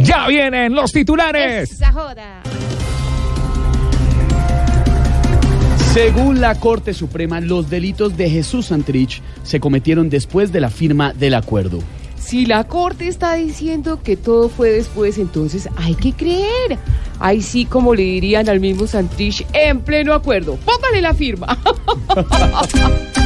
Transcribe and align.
Ya 0.00 0.28
vienen 0.28 0.74
los 0.74 0.92
titulares. 0.92 1.72
Esa 1.72 1.92
joda. 1.92 2.42
Según 5.92 6.40
la 6.40 6.54
Corte 6.56 6.92
Suprema, 6.92 7.40
los 7.40 7.70
delitos 7.70 8.16
de 8.16 8.30
Jesús 8.30 8.66
Santrich 8.66 9.22
se 9.42 9.60
cometieron 9.60 10.10
después 10.10 10.52
de 10.52 10.60
la 10.60 10.70
firma 10.70 11.12
del 11.12 11.34
acuerdo. 11.34 11.78
Si 12.18 12.46
la 12.46 12.64
corte 12.64 13.06
está 13.06 13.34
diciendo 13.34 14.02
que 14.02 14.16
todo 14.16 14.48
fue 14.48 14.70
después, 14.70 15.18
entonces 15.18 15.68
hay 15.76 15.94
que 15.94 16.12
creer. 16.12 16.78
Ahí 17.20 17.42
sí, 17.42 17.64
como 17.64 17.94
le 17.94 18.02
dirían 18.02 18.48
al 18.48 18.60
mismo 18.60 18.86
Santrich, 18.86 19.46
en 19.52 19.80
pleno 19.80 20.14
acuerdo. 20.14 20.56
Póngale 20.64 21.00
la 21.00 21.14
firma. 21.14 21.58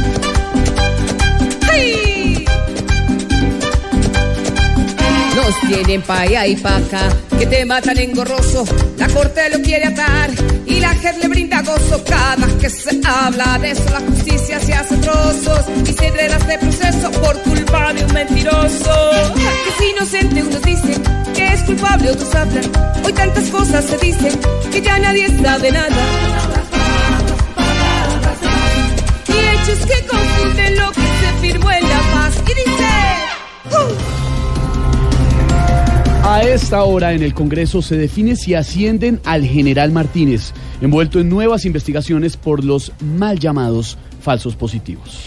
Nos 5.69 5.77
tienen 5.77 6.01
pa' 6.01 6.21
allá 6.21 6.47
y 6.47 6.55
pa' 6.55 6.77
acá, 6.77 7.09
que 7.37 7.45
te 7.45 7.63
matan 7.63 7.99
engorroso. 7.99 8.65
La 8.97 9.07
corte 9.07 9.49
lo 9.51 9.61
quiere 9.61 9.85
atar 9.85 10.31
y 10.65 10.79
la 10.79 10.89
gente 10.95 11.19
le 11.19 11.27
brinda 11.27 11.61
gozo. 11.61 12.03
Cada 12.05 12.47
que 12.57 12.69
se 12.71 12.99
habla 13.07 13.59
de 13.59 13.71
eso, 13.71 13.83
la 13.91 13.99
justicia 13.99 14.59
se 14.59 14.73
hace 14.73 14.97
trozos 14.97 15.65
y 15.87 15.93
se 15.93 16.07
enreda 16.07 16.37
este 16.37 16.57
proceso 16.57 17.11
por 17.21 17.39
culpa 17.43 17.93
de 17.93 18.03
un 18.03 18.13
mentiroso. 18.13 19.11
Que 19.35 19.69
es 19.69 19.91
inocente, 19.91 20.41
unos 20.41 20.61
dicen 20.63 21.03
que 21.35 21.53
es 21.53 21.61
culpable, 21.61 22.11
otros 22.11 22.33
hablan. 22.33 22.71
Hoy 23.05 23.13
tantas 23.13 23.49
cosas 23.49 23.85
se 23.85 23.97
dicen 23.97 24.39
que 24.71 24.81
ya 24.81 24.97
nadie 24.97 25.27
sabe 25.39 25.71
nada. 25.71 26.28
Esta 36.69 36.83
hora 36.83 37.13
en 37.13 37.23
el 37.23 37.33
Congreso 37.33 37.81
se 37.81 37.97
define 37.97 38.35
si 38.35 38.53
ascienden 38.53 39.19
al 39.25 39.43
general 39.43 39.91
Martínez, 39.91 40.53
envuelto 40.81 41.19
en 41.19 41.27
nuevas 41.27 41.65
investigaciones 41.65 42.37
por 42.37 42.63
los 42.63 42.91
mal 43.01 43.39
llamados 43.39 43.97
falsos 44.21 44.55
positivos. 44.55 45.19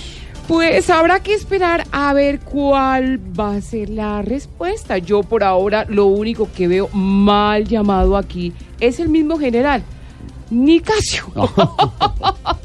Pues 0.47 0.89
habrá 0.89 1.19
que 1.19 1.35
esperar 1.35 1.85
a 1.91 2.13
ver 2.13 2.39
cuál 2.39 3.19
va 3.19 3.57
a 3.57 3.61
ser 3.61 3.91
la 3.91 4.23
respuesta. 4.23 4.99
Yo 4.99 5.25
por 5.25 5.43
ahora 5.43 5.85
lo 5.89 6.07
único 6.07 6.49
que 6.53 6.69
veo 6.69 6.89
mal 6.93 7.67
llamado 7.67 8.17
aquí 8.17 8.53
es 8.79 9.01
el 9.01 9.09
mismo 9.09 9.37
general, 9.37 9.83
Nicasio. 10.49 11.25
En 11.35 11.43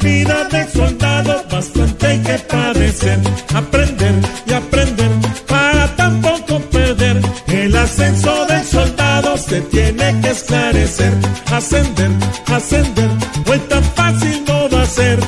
vida 0.00 0.44
del 0.50 0.68
soldado 0.68 1.44
bastante 1.50 2.06
hay 2.06 2.18
que 2.20 2.38
padecer, 2.38 3.18
aprender 3.54 4.14
y 4.46 4.52
aprender 4.52 5.10
para 5.46 5.96
tampoco 5.96 6.60
perder. 6.70 7.20
El 7.48 7.76
ascenso 7.76 8.46
del 8.46 8.64
soldado 8.64 9.36
se 9.36 9.60
tiene 9.62 10.20
que 10.20 10.30
esclarecer, 10.30 11.12
ascender, 11.52 12.10
ascender, 12.46 13.10
pues 13.44 13.68
tan 13.68 13.84
fácil 13.84 14.44
no 14.46 14.68
va 14.70 14.82
a 14.82 14.86
ser. 14.86 15.18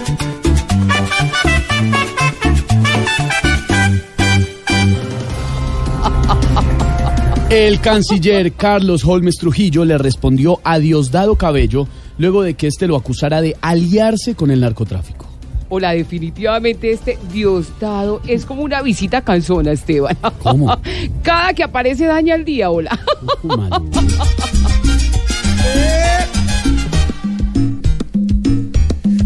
El 7.50 7.80
canciller 7.80 8.52
Carlos 8.52 9.04
Holmes 9.04 9.36
Trujillo 9.38 9.84
le 9.84 9.98
respondió 9.98 10.60
a 10.62 10.78
Diosdado 10.78 11.34
Cabello 11.34 11.88
luego 12.20 12.42
de 12.42 12.52
que 12.54 12.66
éste 12.66 12.86
lo 12.86 12.96
acusara 12.96 13.40
de 13.40 13.56
aliarse 13.62 14.34
con 14.34 14.50
el 14.50 14.60
narcotráfico. 14.60 15.26
Hola, 15.70 15.92
definitivamente 15.92 16.92
este 16.92 17.18
Diosdado 17.32 18.20
es 18.26 18.44
como 18.44 18.62
una 18.62 18.82
visita 18.82 19.22
cansona, 19.22 19.72
Esteban. 19.72 20.18
¿Cómo? 20.42 20.76
Cada 21.22 21.54
que 21.54 21.62
aparece 21.62 22.04
daña 22.04 22.34
el 22.34 22.44
día, 22.44 22.70
hola. 22.70 22.98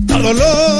Todo 0.06 0.32
lo 0.32 0.73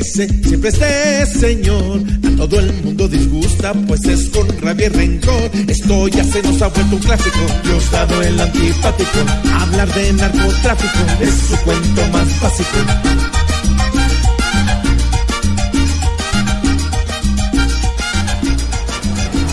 dice 0.00 0.28
siempre 0.42 0.70
este 0.70 1.26
señor 1.26 2.00
a 2.34 2.48
todo 2.48 2.60
el 2.60 2.72
mundo 2.82 3.06
disgusta, 3.06 3.74
pues 3.86 4.02
es 4.06 4.30
con 4.30 4.48
rabia 4.60 4.86
y 4.86 4.88
rencor. 4.88 5.50
Esto 5.68 6.08
ya 6.08 6.24
se 6.24 6.42
nos 6.42 6.62
ha 6.62 6.68
vuelto 6.68 6.96
un 6.96 7.02
clásico. 7.02 7.38
Diosdado 7.64 8.22
el 8.22 8.40
antipático, 8.40 9.18
hablar 9.54 9.92
de 9.94 10.12
narcotráfico 10.14 10.98
es 11.20 11.34
su 11.34 11.54
cuento 11.64 12.08
más 12.12 12.40
básico. 12.40 12.78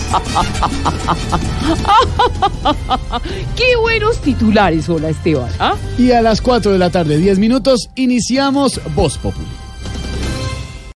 Qué 3.55 3.75
buenos 3.81 4.21
titulares, 4.21 4.87
hola, 4.87 5.09
Esteban. 5.09 5.49
¿ah? 5.59 5.75
Y 5.97 6.11
a 6.11 6.21
las 6.21 6.39
4 6.41 6.71
de 6.71 6.77
la 6.77 6.89
tarde, 6.89 7.17
10 7.17 7.37
minutos, 7.39 7.89
iniciamos 7.95 8.79
Voz 8.95 9.17
Populi. 9.17 9.66